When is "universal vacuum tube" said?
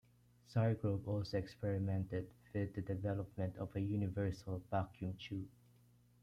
3.79-5.47